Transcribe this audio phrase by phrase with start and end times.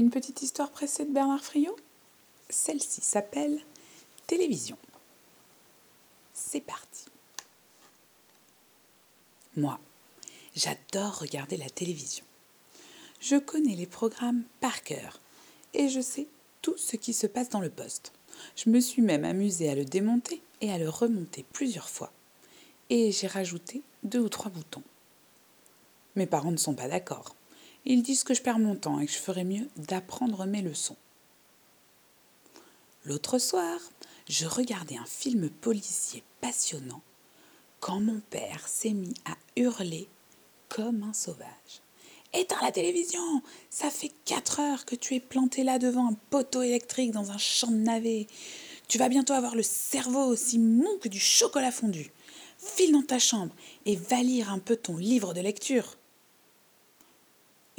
[0.00, 1.76] Une petite histoire pressée de Bernard Friot?
[2.48, 3.60] Celle-ci s'appelle
[4.26, 4.78] Télévision.
[6.32, 7.04] C'est parti.
[9.58, 9.78] Moi,
[10.56, 12.24] j'adore regarder la télévision.
[13.20, 15.20] Je connais les programmes par cœur
[15.74, 16.28] et je sais
[16.62, 18.14] tout ce qui se passe dans le poste.
[18.56, 22.10] Je me suis même amusée à le démonter et à le remonter plusieurs fois.
[22.88, 24.82] Et j'ai rajouté deux ou trois boutons.
[26.16, 27.34] Mes parents ne sont pas d'accord.
[27.84, 30.96] Ils disent que je perds mon temps et que je ferais mieux d'apprendre mes leçons.
[33.04, 33.78] L'autre soir,
[34.28, 37.02] je regardais un film policier passionnant
[37.80, 40.08] quand mon père s'est mis à hurler
[40.68, 41.82] comme un sauvage.
[42.32, 46.62] Éteins la télévision Ça fait quatre heures que tu es planté là devant un poteau
[46.62, 48.28] électrique dans un champ de navets.
[48.86, 52.12] Tu vas bientôt avoir le cerveau aussi mou que du chocolat fondu.
[52.58, 53.54] File dans ta chambre
[53.86, 55.96] et va lire un peu ton livre de lecture.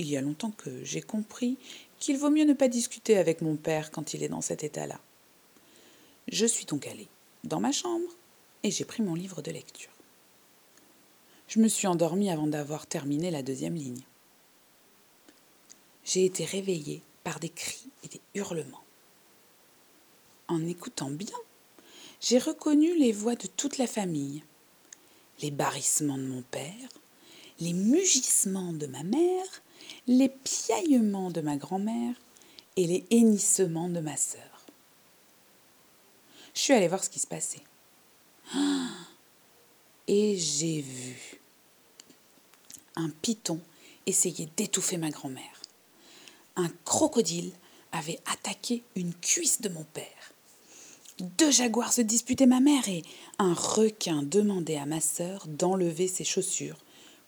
[0.00, 1.58] Il y a longtemps que j'ai compris
[1.98, 4.98] qu'il vaut mieux ne pas discuter avec mon père quand il est dans cet état-là.
[6.28, 7.08] Je suis donc allée
[7.44, 8.08] dans ma chambre
[8.62, 9.90] et j'ai pris mon livre de lecture.
[11.48, 14.00] Je me suis endormie avant d'avoir terminé la deuxième ligne.
[16.06, 18.84] J'ai été réveillée par des cris et des hurlements.
[20.48, 21.36] En écoutant bien,
[22.22, 24.44] j'ai reconnu les voix de toute la famille,
[25.42, 26.88] les barrissements de mon père,
[27.58, 29.62] les mugissements de ma mère
[30.06, 32.14] les piaillements de ma grand-mère
[32.76, 34.66] et les hennissements de ma sœur.
[36.54, 37.62] Je suis allée voir ce qui se passait.
[40.08, 41.40] Et j'ai vu
[42.96, 43.60] un python
[44.06, 45.62] essayer d'étouffer ma grand-mère.
[46.56, 47.52] Un crocodile
[47.92, 50.34] avait attaqué une cuisse de mon père.
[51.18, 53.02] Deux jaguars se disputaient ma mère et
[53.38, 56.78] un requin demandait à ma sœur d'enlever ses chaussures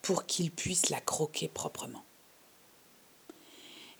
[0.00, 2.04] pour qu'il puisse la croquer proprement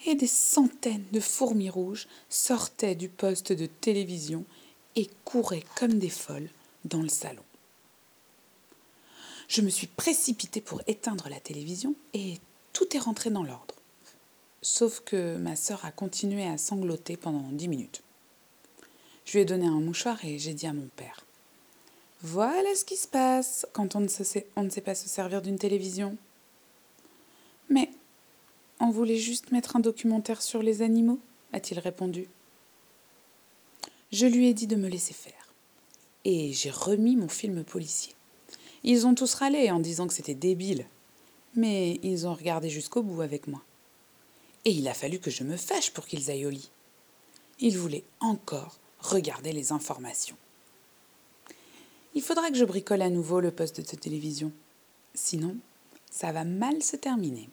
[0.07, 4.45] et des centaines de fourmis rouges sortaient du poste de télévision
[4.97, 6.49] et couraient comme des folles
[6.85, 7.43] dans le salon.
[9.49, 12.39] Je me suis précipitée pour éteindre la télévision et
[12.73, 13.75] tout est rentré dans l'ordre.
[14.63, 18.03] Sauf que ma sœur a continué à sangloter pendant dix minutes.
[19.25, 21.25] Je lui ai donné un mouchoir et j'ai dit à mon père
[22.23, 25.43] Voilà ce qui se passe quand on ne sait, on ne sait pas se servir
[25.43, 26.17] d'une télévision.
[28.91, 31.21] Voulait juste mettre un documentaire sur les animaux,
[31.53, 32.27] a-t-il répondu.
[34.11, 35.55] Je lui ai dit de me laisser faire.
[36.25, 38.15] Et j'ai remis mon film policier.
[38.83, 40.87] Ils ont tous râlé en disant que c'était débile.
[41.55, 43.63] Mais ils ont regardé jusqu'au bout avec moi.
[44.65, 46.71] Et il a fallu que je me fâche pour qu'ils aillent au lit.
[47.61, 50.37] Ils voulaient encore regarder les informations.
[52.15, 54.51] Il faudra que je bricole à nouveau le poste de télévision.
[55.15, 55.57] Sinon,
[56.11, 57.49] ça va mal se terminer.